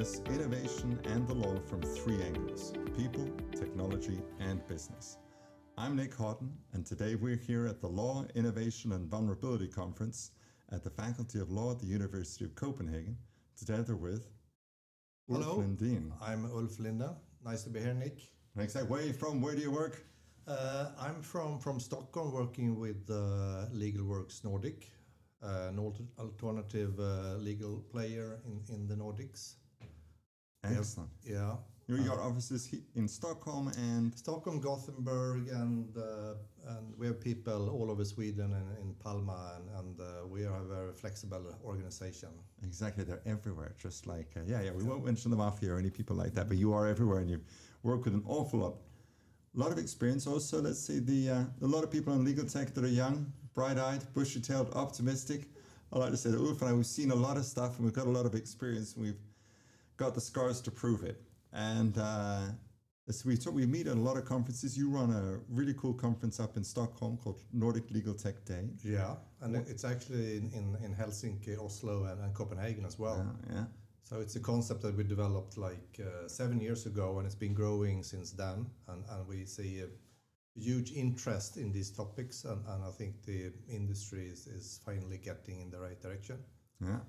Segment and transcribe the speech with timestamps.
[0.00, 5.18] address innovation and the law from three angles people, technology, and business.
[5.76, 10.30] I'm Nick Hawtin, and today we're here at the Law, Innovation, and Vulnerability Conference
[10.72, 13.14] at the Faculty of Law at the University of Copenhagen,
[13.58, 14.26] together with
[15.28, 16.12] Hello, Ulf Lindén.
[16.22, 17.14] I'm Ulf Lindén.
[17.44, 18.20] Nice to be here, Nick.
[18.56, 18.74] Thanks.
[18.74, 19.42] Where are you from?
[19.42, 20.02] Where do you work?
[20.48, 24.88] Uh, I'm from, from Stockholm, working with uh, LegalWorks Nordic,
[25.42, 25.78] uh, an
[26.18, 29.56] alternative uh, legal player in, in the Nordics.
[30.64, 31.10] Excellent.
[31.24, 31.56] Yeah.
[31.88, 36.34] You got offices in Stockholm and Stockholm, Gothenburg, and uh,
[36.68, 40.58] and we have people all over Sweden and in Palma, and, and uh, we are
[40.58, 42.28] a very flexible organization.
[42.62, 43.74] Exactly, they're everywhere.
[43.76, 44.70] Just like uh, yeah, yeah.
[44.70, 47.28] We won't mention the mafia or any people like that, but you are everywhere, and
[47.28, 47.40] you
[47.82, 48.74] work with an awful lot,
[49.54, 50.28] lot of experience.
[50.28, 53.32] Also, let's say the uh, a lot of people in legal tech that are young,
[53.52, 55.48] bright-eyed, bushy-tailed, optimistic.
[55.92, 57.84] I like to say that Ulf and I we've seen a lot of stuff, and
[57.84, 59.18] we've got a lot of experience, and we've
[60.00, 61.20] got the scars to prove it.
[61.52, 62.46] And uh,
[63.06, 64.78] as we talk, we meet at a lot of conferences.
[64.78, 65.24] You run a
[65.58, 68.64] really cool conference up in Stockholm called Nordic Legal Tech Day.
[68.82, 73.18] Yeah, and it's actually in, in, in Helsinki, Oslo, and, and Copenhagen as well.
[73.18, 73.64] Yeah, yeah.
[74.02, 77.54] So it's a concept that we developed like uh, seven years ago, and it's been
[77.54, 78.66] growing since then.
[78.88, 79.88] And, and we see a
[80.58, 85.60] huge interest in these topics, and, and I think the industry is, is finally getting
[85.60, 86.38] in the right direction.
[86.80, 87.00] Yeah.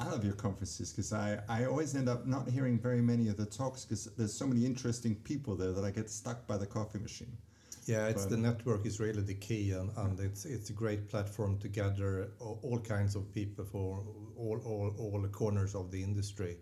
[0.00, 3.36] I love your conferences because I, I always end up not hearing very many of
[3.36, 6.66] the talks because there's so many interesting people there that I get stuck by the
[6.66, 7.36] coffee machine.
[7.84, 11.08] Yeah, it's But- the network is really the key, and, and it's it's a great
[11.08, 14.02] platform to gather all, kinds of people for
[14.36, 16.56] all all, all the corners of the industry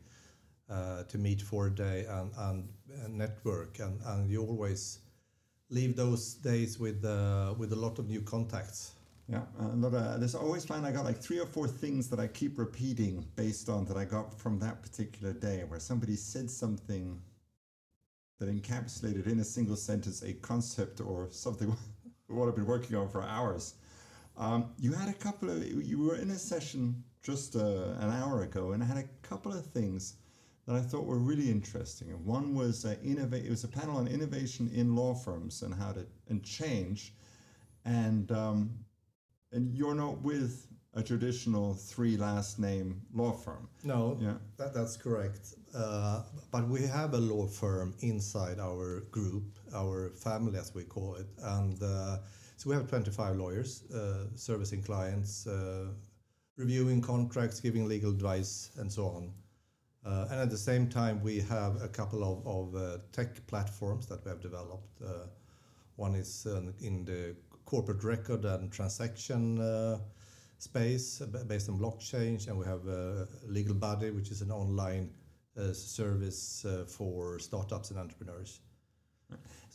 [0.69, 2.69] uh, to meet for a day and, and,
[3.02, 5.00] and network, and, and you always
[5.70, 8.92] leave those days with uh, with a lot of new contacts.
[9.31, 12.19] Yeah, a lot of, there's always find I got like three or four things that
[12.19, 16.51] I keep repeating based on that I got from that particular day where somebody said
[16.51, 17.20] something
[18.41, 21.77] that encapsulated in a single sentence a concept or something
[22.29, 23.75] what I've been working on for hours.
[24.39, 28.45] Um, you had a couple of you were in a session just uh, an hour
[28.45, 30.14] ago and I had a couple of things
[30.67, 32.08] that I thought were really interesting.
[32.11, 33.45] And one was uh, innovate.
[33.45, 37.13] It was a panel on innovation in law firms and how to and change.
[37.85, 38.70] And um,
[39.53, 43.69] and you're not with a traditional three last name law firm.
[43.85, 44.35] No, Yeah.
[44.57, 45.55] that, that's correct.
[45.75, 51.14] Uh, but we have a law firm inside our group, our family as we call
[51.17, 52.19] it, and uh,
[52.57, 55.89] so we have 25 lawyers uh, servicing clients, uh,
[56.57, 59.33] reviewing contracts, giving legal advice, and so on.
[60.05, 64.07] Uh, and at the same time, we have a couple of, of uh, tech platforms
[64.07, 65.01] that we have developed.
[65.03, 65.27] Uh,
[65.97, 67.37] one is uh, in the
[67.68, 69.98] corporate record and transaction uh,
[70.58, 75.11] space based on blockchain, and we have uh, Legal Buddy, which is an online
[75.58, 78.61] uh, service uh, for startups and entrepreneurs.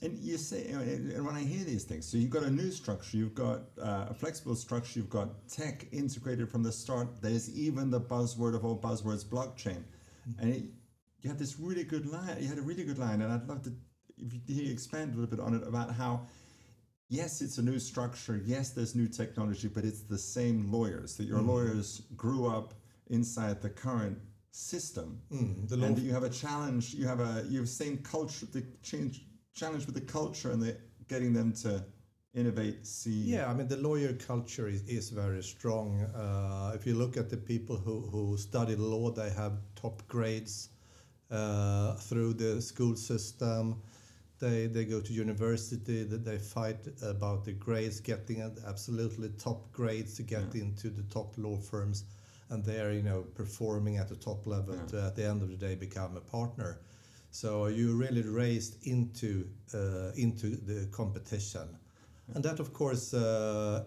[0.01, 3.15] And you say, and when I hear these things, so you've got a new structure,
[3.15, 7.21] you've got uh, a flexible structure, you've got tech integrated from the start.
[7.21, 9.83] There's even the buzzword of all buzzwords, blockchain,
[10.39, 10.63] and it,
[11.21, 12.37] you had this really good line.
[12.41, 13.71] You had a really good line, and I'd love to
[14.17, 16.25] if you, hear you expand a little bit on it about how.
[17.09, 18.41] Yes, it's a new structure.
[18.43, 22.73] Yes, there's new technology, but it's the same lawyers that your lawyers grew up
[23.07, 24.17] inside the current
[24.51, 28.45] system Mm, the and you have a challenge you have a you have same culture
[28.45, 29.25] the change
[29.55, 30.77] challenge with the culture and the
[31.07, 31.83] getting them to
[32.35, 36.01] innovate see Yeah, I mean the lawyer culture is, is very strong.
[36.01, 40.69] Uh, if you look at the people who, who study law, they have top grades
[41.31, 43.81] uh, through the school system.
[44.43, 46.03] They, they go to university.
[46.03, 51.37] They, they fight about the grades, getting absolutely top grades to get into the top
[51.37, 52.03] law firms,
[52.49, 55.49] and they are you know performing at the top level to at the end of
[55.49, 56.81] the day become a partner.
[57.31, 61.79] So you're really raised into uh, into the competition,
[62.33, 63.85] and that of course uh,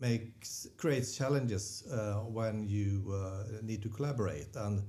[0.00, 4.54] makes creates challenges uh, when you uh, need to collaborate.
[4.54, 4.82] And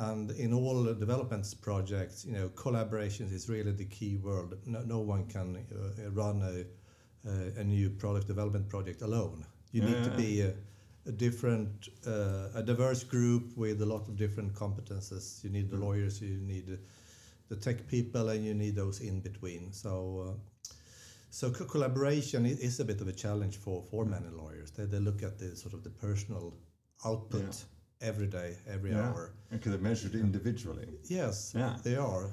[0.00, 4.58] and in all the development projects, you know, collaboration is really the key word.
[4.66, 9.44] No, no one can uh, run a, a, a new product development project alone.
[9.72, 10.54] You need to be a,
[11.06, 15.44] a different, uh, a diverse group with a lot of different competences.
[15.44, 16.78] You need the lawyers, you need
[17.50, 19.72] the tech people, and you need those in between.
[19.72, 19.92] So.
[20.26, 20.74] Uh,
[21.32, 24.72] so co- collaboration is a bit of a challenge for, for many lawyers.
[24.72, 26.54] They, they look at the sort of the personal
[27.04, 27.64] output
[28.00, 29.32] every day, every yeah hour.
[29.50, 31.76] because they're measured individually Yes, Yeah.
[31.84, 32.30] they are.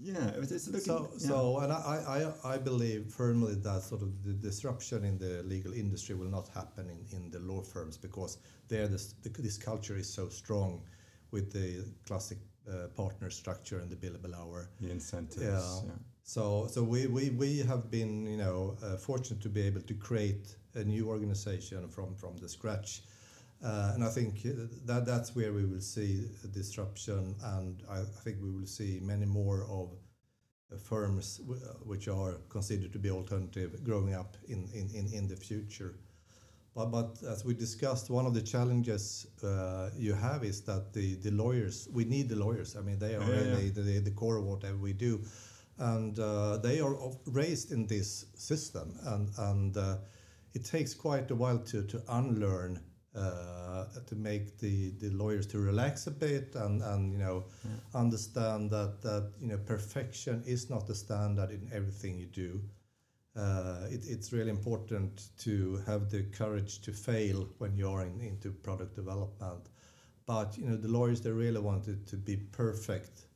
[0.00, 1.28] yeah it's, looking So, yeah.
[1.28, 5.72] so, and I, I, I believe firmly that sort of the disruption in the legal
[5.72, 8.38] industry will not happen in, in the law firms because
[8.68, 10.82] there this, this culture is so strong.
[11.30, 12.38] with the classic
[12.70, 14.68] uh, partner structure and the billable hour.
[14.80, 15.42] The incentives.
[15.42, 15.90] Yeah.
[15.90, 15.98] yeah.
[16.22, 19.94] So, so we, we, we have been, you know, uh, fortunate to be able to
[19.94, 23.02] create a new organization from, from the scratch.
[23.64, 24.42] Uh, and I think
[24.84, 29.24] that that's where we will see disruption, and I, I think we will see many
[29.24, 29.88] more of
[30.70, 35.28] uh, firms uh, which are considered to be alternative growing up in, in, in, in
[35.28, 35.94] the future.
[36.74, 41.14] But, but as we discussed, one of the challenges uh, you have is that the,
[41.14, 42.76] the lawyers, we need the lawyers.
[42.76, 45.22] I mean, they are Yeah, yeah, the, the core of whatever we do.
[45.78, 46.96] And uh, they are
[47.26, 48.98] raised in this system.
[49.04, 49.96] And, and uh,
[50.52, 52.80] it takes quite a while to, to unlearn,
[53.14, 57.44] uh, to make the, the lawyers to relax a bit and, and you know,
[57.94, 62.60] understand that, that, you know, perfection is not the standard in everything you do
[63.36, 68.20] uh, it, it's really important to have the courage to fail when you are in,
[68.20, 69.68] into product development.
[70.26, 73.26] But you know the lawyers they really want it to be perfect.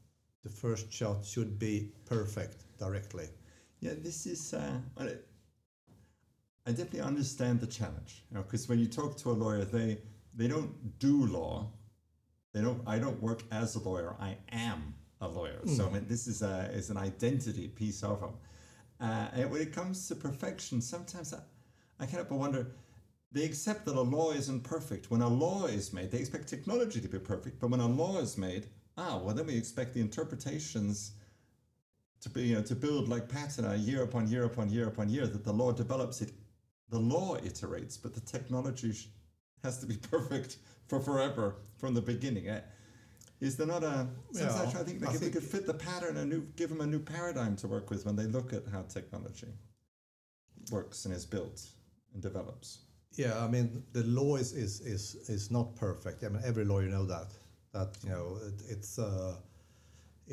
[0.44, 3.28] The first shot should be perfect directly.
[3.80, 4.54] Yeah, this is.
[4.54, 4.78] Uh,
[6.68, 9.96] I definitely understand the challenge, you know, because when you talk to a lawyer, they
[10.34, 11.70] they don't do law.
[12.52, 12.82] They don't.
[12.86, 14.14] I don't work as a lawyer.
[14.20, 15.60] I am a lawyer.
[15.64, 18.34] So I mean, this is a is an identity piece of them.
[19.00, 21.40] Uh, and when it comes to perfection, sometimes I,
[22.00, 22.66] I kind of wonder.
[23.32, 25.10] They accept that a law isn't perfect.
[25.10, 27.60] When a law is made, they expect technology to be perfect.
[27.60, 28.66] But when a law is made,
[28.96, 31.12] ah, well, then we expect the interpretations
[32.20, 35.26] to be you know, to build like patina year upon year upon year upon year
[35.26, 36.32] that the law develops it
[36.90, 38.92] the law iterates but the technology
[39.64, 40.56] has to be perfect
[40.88, 42.60] for forever from the beginning Eh,
[43.40, 45.66] is there not a sometimes Yeah, I think like I if we think- could fit
[45.66, 48.52] the pattern a new give them a new paradigm to work with when they look
[48.52, 49.48] at how technology
[50.70, 51.66] works and is built
[52.14, 52.68] and develops
[53.16, 56.22] Yeah, I mean the law is is is, is not perfect.
[56.24, 57.30] I mean every lawyer know that
[57.72, 59.34] that you know it, it's uh,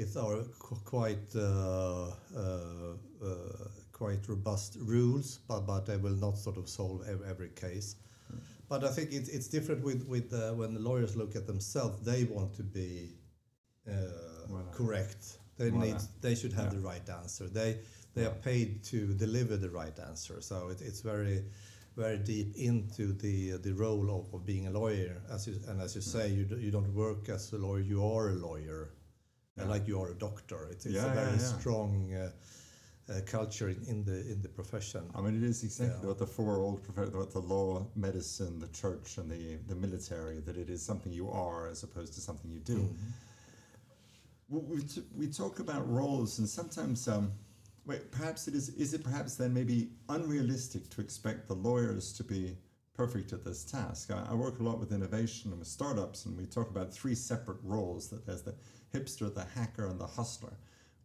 [0.01, 0.43] it's our
[0.95, 2.93] quite uh, uh,
[3.23, 7.95] uh, quite robust rules, but but they will not sort of solve every, every case.
[8.69, 11.95] But I think it's it's different with with uh, when the lawyers look at themselves.
[12.11, 12.93] They want to be
[13.87, 15.37] uh, correct.
[15.57, 16.79] They need they should have Yeah.
[16.79, 17.45] the right answer.
[17.49, 17.71] They
[18.13, 20.41] they are paid to deliver the right answer.
[20.41, 21.43] So it, it's very
[21.95, 23.37] very deep into the
[23.67, 25.21] the role of, of being a lawyer.
[25.35, 27.83] As you, and as you say, you do, you don't work as a lawyer.
[27.93, 28.81] You are a lawyer,
[29.57, 29.73] Yeah.
[29.73, 30.59] like you are a doctor.
[30.71, 32.31] It's, it's Yeah, a very strong uh,
[33.09, 35.03] uh, culture in, in the in the profession.
[35.15, 36.07] I mean, it is exactly Yeah.
[36.07, 40.39] what the four old prof- what the law, medicine, the church, and the the military
[40.41, 42.77] that it is something you are as opposed to something you do.
[42.77, 43.11] Mm-hmm.
[44.49, 44.81] we,
[45.17, 47.31] we talk about roles and sometimes um,
[47.85, 52.23] wait, perhaps it is is it perhaps then maybe unrealistic to expect the lawyers to
[52.23, 52.55] be
[52.93, 56.37] perfect at this task I, I work a lot with innovation and with startups and
[56.37, 58.55] we talk about three separate roles that there's the
[58.93, 60.53] hipster the hacker and the hustler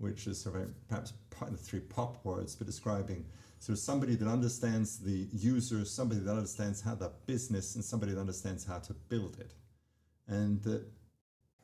[0.01, 3.25] which is sort of perhaps part of the three pop words for describing
[3.61, 8.13] sort of somebody that understands the user somebody that understands how the business and somebody
[8.13, 9.55] that understands how to build it
[10.29, 10.79] and uh,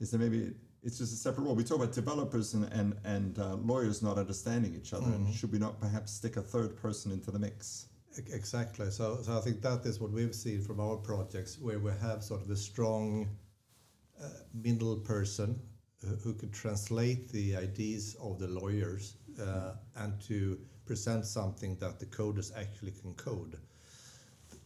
[0.00, 0.52] is there maybe
[0.86, 1.56] it's just a separate role.
[1.56, 5.50] We talk about developers and and, and uh, lawyers not understanding each other, and should
[5.50, 7.88] we not perhaps stick a third person into the mix?
[8.32, 8.90] Exactly.
[8.90, 12.22] So, so I think that is what we've seen from our projects, where we have
[12.22, 13.28] sort of a strong
[14.22, 15.60] uh, middle person
[16.22, 22.06] who, could translate the ideas of the lawyers uh, and to present something that the
[22.06, 23.58] coders actually can code.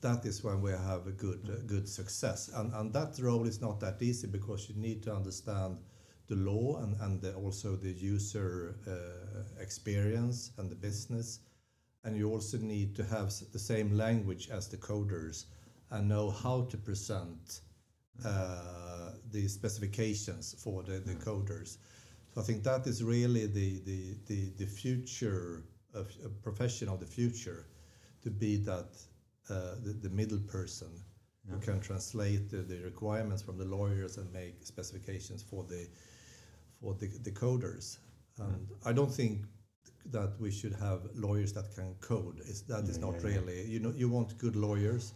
[0.01, 3.61] That is when we have a good uh, good success, and and that role is
[3.61, 5.79] not that easy because you need to understand
[6.27, 11.41] the law and and the, also the user uh, experience and the business
[12.05, 15.47] and you also need to have the same language as the coders
[15.91, 17.61] and know how to present
[18.25, 21.79] uh, the specifications for the, the coders.
[22.35, 27.01] So I think that is really the the the, the future of a profession of
[27.01, 27.67] the future,
[28.23, 28.91] to be that
[29.49, 30.89] uh, the, the middle person
[31.51, 35.89] who can translate the, the requirements from the lawyers and make specifications for the
[36.81, 37.99] for the, the coders.
[38.39, 39.47] And I don't think
[40.07, 42.41] that we should have lawyers that can code.
[42.41, 43.35] Is that is Yeah, not yeah, yeah.
[43.41, 43.67] really.
[43.67, 45.15] You know, you want good lawyers,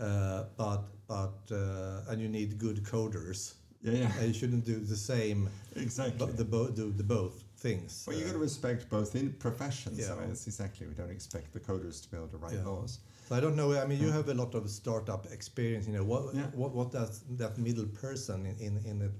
[0.00, 3.54] uh, but but uh, and you need good coders.
[3.82, 5.50] Yeah, yeah, And you shouldn't do the same.
[5.76, 6.16] exactly.
[6.18, 8.04] But the bo- do the both things.
[8.06, 9.98] well, you Uh, got to respect both in professions.
[9.98, 10.20] I Yeah.
[10.20, 10.86] mean, it's exactly.
[10.86, 12.64] We don't expect the coders to be able to write Yeah.
[12.70, 12.98] laws.
[13.28, 13.68] so I don't know.
[13.84, 15.86] I mean, you have a lot of startup experience.
[15.88, 16.50] You know, what Yeah.
[16.62, 19.10] what what does that middle person in in, in a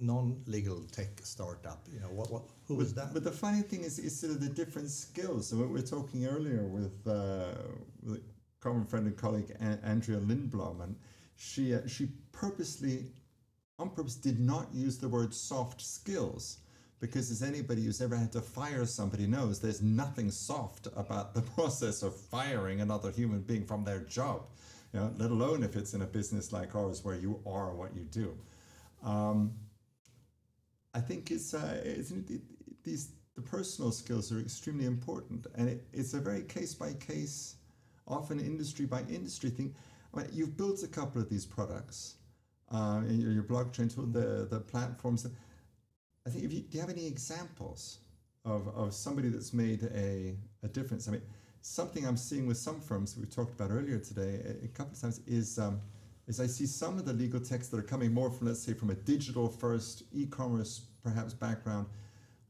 [0.00, 1.80] non-legal tech startup?
[1.92, 3.12] You know, what what who is that?
[3.14, 5.46] But the funny thing is, is sort of the different skills.
[5.48, 7.54] So we were talking earlier with, uh,
[8.02, 8.22] with
[8.64, 10.96] common friend and colleague An- Andrea Lindblom, and
[11.36, 13.04] she uh, she purposely
[13.78, 16.58] on purpose did not use the word soft skills
[17.00, 21.42] because as anybody who's ever had to fire somebody knows there's nothing soft about the
[21.56, 24.46] process of firing another human being from their job
[24.92, 27.94] you know, let alone if it's in a business like ours where you are what
[27.94, 28.36] you do.
[29.02, 29.52] Um,
[30.94, 32.40] i think it's, uh, it, it,
[32.84, 37.56] these the personal skills are extremely important and it, it's a very case by case
[38.06, 39.74] often industry by industry thing
[40.14, 42.14] I mean, you've built a couple of these products
[42.72, 45.26] uh, in your, your blockchain tool, the, the platforms.
[46.26, 47.98] I think if you, do you have any examples
[48.44, 51.08] of, of somebody that's made a, a difference?
[51.08, 51.22] I mean,
[51.62, 55.00] something I'm seeing with some firms we talked about earlier today a, a couple of
[55.00, 55.80] times is um,
[56.26, 58.72] is I see some of the legal texts that are coming more from let's say
[58.72, 61.86] from a digital first e-commerce perhaps background,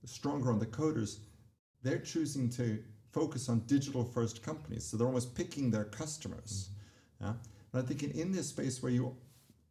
[0.05, 1.19] stronger on the coders.
[1.83, 2.83] They're choosing to
[3.15, 6.71] focus on digital first companies, so they're almost picking their customers.
[7.23, 7.25] Mm-hmm.
[7.25, 7.33] Yeah?
[7.71, 9.17] But I think in, in this space where you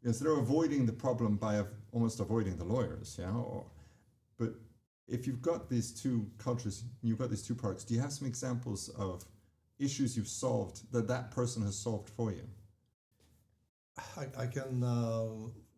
[0.03, 3.31] instead of avoiding the problem by av- almost avoiding the lawyers, yeah.
[3.31, 3.65] Or,
[4.37, 4.53] but
[5.07, 7.83] if you've got these two cultures, you've got these two products.
[7.83, 9.23] Do you have some examples of
[9.79, 12.47] issues you've solved that that person has solved for you?
[14.17, 15.27] I, I can, uh,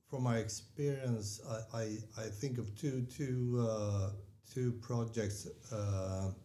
[0.10, 4.12] from my experience, I, I, I, think of two two uh,
[4.54, 5.48] two projects.
[5.72, 6.45] Uh, and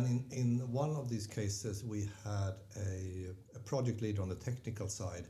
[0.00, 4.88] in, in one of these cases, we had a, a project leader on the technical
[4.88, 5.26] side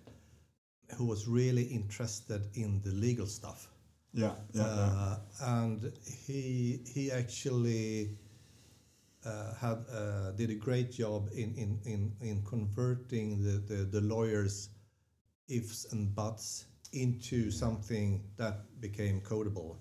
[0.96, 3.68] who was really interested in the legal stuff.
[4.14, 5.62] Yeah, yeah, uh, yeah.
[5.62, 5.92] and
[6.26, 8.10] he he actually
[9.24, 14.00] uh, had uh, did a great job in in in, in converting the, the, the
[14.02, 14.68] lawyers'
[15.48, 19.76] ifs and buts into something that became codable.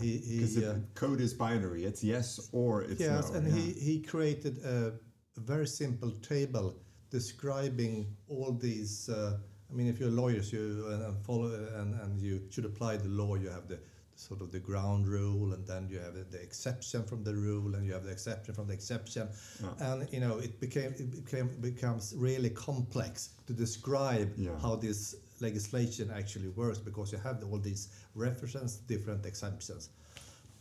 [0.00, 3.36] He, he uh, code is binary; it's yes or it's yes, no.
[3.36, 3.54] and yeah.
[3.54, 4.92] he he created a,
[5.38, 6.74] very simple table
[7.10, 9.36] describing all these uh,
[9.70, 13.34] I mean, if you're lawyers, you and follow and, and you should apply the law.
[13.34, 17.04] You have the, the sort of the ground rule, and then you have the exception
[17.04, 19.28] from the rule, and you have the exception from the exception,
[19.60, 19.92] yeah.
[19.92, 24.50] and you know it became it became becomes really complex to describe yeah.
[24.60, 29.90] how this legislation actually works because you have all these references, different exemptions.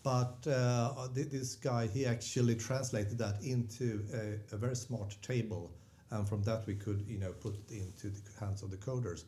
[0.04, 5.72] But uh, this guy, he actually translated that into a, a very smart table
[6.12, 9.24] and from that we could you know put it into the hands of the coders.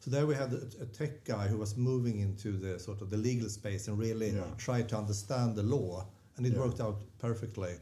[0.00, 3.10] So there we had a, a tech guy who was moving into the sort of
[3.10, 4.42] the legal space and really yeah.
[4.56, 6.60] try to understand the law, and it yeah.
[6.60, 7.74] worked out perfectly.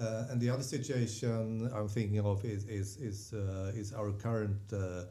[0.00, 4.60] Uh, and the other situation I'm thinking of is is is, uh, is our current
[4.72, 5.04] uh,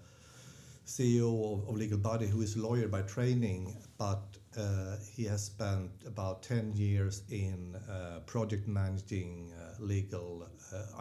[0.88, 5.44] CEO of, of, Legal Buddy, who is a lawyer by training, but uh, he has
[5.44, 10.48] spent about 10 years in uh, project managing uh, legal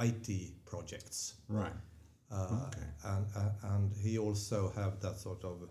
[0.01, 0.29] IT
[0.67, 1.35] projects.
[1.49, 1.73] Right.
[2.33, 2.87] okay.
[3.05, 3.27] And,
[3.63, 5.69] and he also have that sort of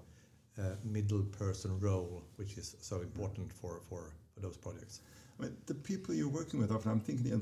[0.86, 5.02] middle person role, which is so important for, for, for those projects.
[5.38, 7.34] I mean, the people you're working with often, I'm thinking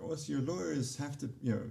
[0.00, 1.62] also your lawyers have to, you know,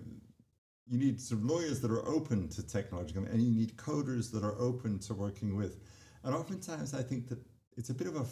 [0.91, 4.60] you need some lawyers that are open to technology, and you need coders that are
[4.60, 5.79] open to working with.
[6.24, 7.39] And oftentimes, I think that
[7.77, 8.25] it's a bit of a.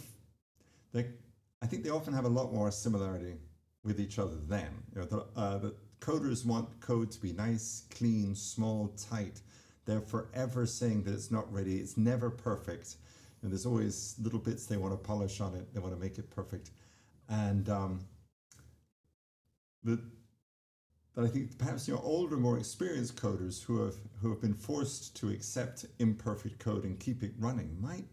[0.92, 1.08] They,
[1.62, 3.36] I think they often have a lot more similarity
[3.86, 7.84] with each other than you know, the, uh, the coders want code to be nice,
[7.92, 9.40] clean, small, tight.
[9.86, 11.78] They're forever saying that it's not ready.
[11.78, 12.98] It's never perfect.
[13.42, 15.74] And there's always little bits they want to polish on it.
[15.74, 16.72] They want to make it perfect.
[17.30, 18.02] And um,
[19.84, 20.02] the
[21.20, 24.54] but I think perhaps you know older, more experienced coders who have who have been
[24.54, 28.06] forced to accept imperfect code and keep it running might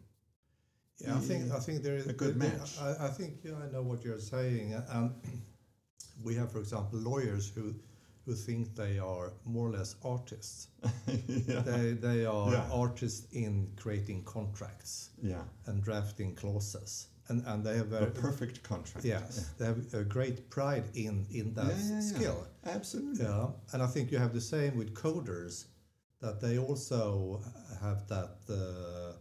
[0.99, 2.79] yeah, I think I think there is a good there, match.
[2.81, 5.43] I, I think yeah, I know what you're saying, uh, um, and
[6.25, 7.75] we have, for example, lawyers who
[8.25, 10.69] who think they are more or less artists.
[11.07, 11.61] yeah.
[11.61, 12.69] They they are yeah.
[12.73, 15.11] artists in creating contracts.
[15.23, 15.43] Yeah.
[15.67, 17.09] And drafting clauses.
[17.29, 19.05] And, and they have a, perfect contract.
[19.05, 19.45] Yes, yeah.
[19.59, 22.47] they have a great pride in in that skill.
[22.65, 23.25] Absolutely.
[23.25, 25.65] Yeah, and I think you have the same with coders,
[26.21, 27.41] that they also
[27.81, 28.37] have that.
[28.49, 29.13] Uh,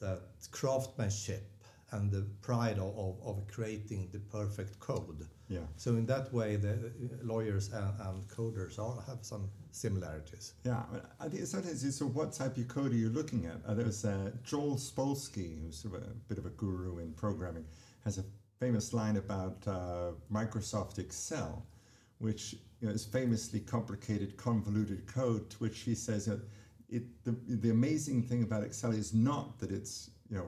[0.00, 1.44] that craftsmanship
[1.92, 5.26] and the pride of, of, of, creating the perfect code.
[5.50, 5.66] Yeah.
[5.76, 6.92] So in that way, the
[7.24, 10.54] lawyers and, and coders all have some similarities.
[10.64, 10.82] Yeah,
[11.18, 13.56] I think sometimes it's so what type of code are you looking at?
[13.66, 17.64] Uh, there's uh, Joel Spolsky, who's sort of a bit of a guru in programming,
[18.04, 18.24] has a
[18.60, 21.66] famous line about uh, Microsoft Excel,
[22.18, 26.40] which you know, is famously complicated, convoluted code, to which he says that
[26.88, 30.46] it the, the amazing thing about Excel is not that it's you know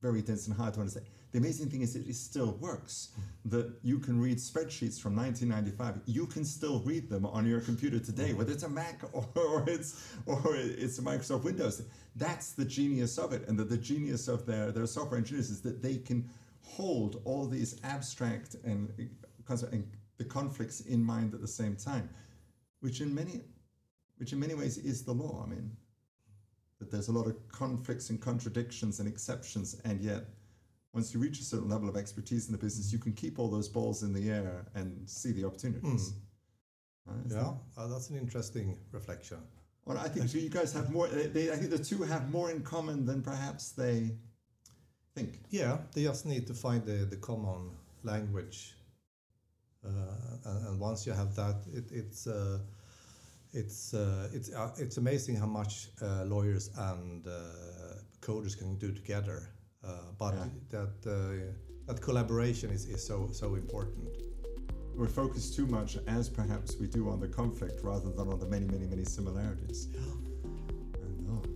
[0.00, 1.06] very dense and hard to understand.
[1.32, 3.10] The amazing thing is it still works.
[3.12, 3.56] Mm-hmm.
[3.56, 6.02] That you can read spreadsheets from 1995.
[6.06, 8.38] You can still read them on your computer today, mm-hmm.
[8.38, 11.82] whether it's a Mac or, or it's or it's a Microsoft Windows.
[12.16, 15.60] That's the genius of it, and that the genius of their their software engineers is
[15.62, 16.28] that they can
[16.62, 18.92] hold all these abstract and,
[19.72, 22.08] and the conflicts in mind at the same time,
[22.80, 23.40] which in many
[24.18, 25.44] which in many ways is the law.
[25.46, 25.70] I mean,
[26.80, 30.24] that there's a lot of conflicts and contradictions and exceptions, and yet
[30.92, 33.48] once you reach a certain level of expertise in the business, you can keep all
[33.48, 36.14] those balls in the air and see the opportunities.
[37.08, 37.30] Mm.
[37.30, 37.54] yeah, that?
[37.76, 39.38] uh, that's an interesting reflection.
[39.84, 41.08] Well, I think you guys have more.
[41.08, 44.10] They, I think the two have more in common than perhaps they
[45.14, 45.40] think.
[45.50, 47.70] Yeah, they just need to find the, the common
[48.02, 48.74] language,
[49.84, 49.88] uh,
[50.44, 52.26] and, and, once you have that, it, it's.
[52.26, 52.58] Uh,
[53.52, 58.92] it's uh, it's uh, it's amazing how much uh, lawyers and uh, coders can do
[58.92, 59.48] together.
[59.82, 60.44] Uh, but yeah.
[60.70, 61.52] that uh,
[61.86, 64.08] that collaboration is, is so so important.
[64.96, 68.46] We focus too much, as perhaps we do, on the conflict rather than on the
[68.46, 69.88] many many many similarities.
[71.02, 71.50] Yeah.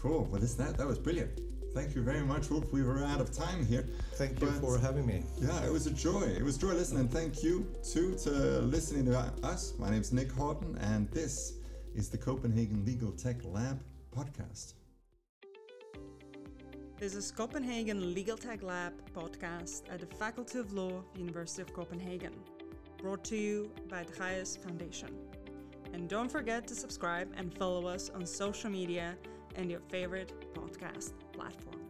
[0.00, 0.24] Cool.
[0.30, 1.40] Well, this that that was brilliant.
[1.74, 2.72] Thank you very much, Ulf.
[2.72, 3.86] We were out of time here.
[4.14, 5.22] Thank you for having me.
[5.40, 6.22] Yeah, it was a joy.
[6.22, 7.08] It was joy listening.
[7.08, 9.74] Thank you too to listening to us.
[9.78, 11.58] My name is Nick Hawtin, and this
[11.94, 13.80] is the Copenhagen Legal Tech Lab
[14.16, 14.74] podcast.
[17.00, 22.32] This is Copenhagen Legal Tech Lab podcast at the Faculty of Law, University of Copenhagen,
[23.00, 25.10] brought to you by the Hayes Foundation.
[25.92, 29.16] And don't forget to subscribe and follow us on social media
[29.54, 31.87] and your favorite podcast platform.